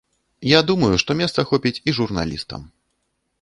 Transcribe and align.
Я 0.51 0.61
думаю, 0.69 0.89
што 1.03 1.17
месца 1.19 1.45
хопіць 1.51 1.73
і 1.93 1.95
журналістам. 1.99 2.65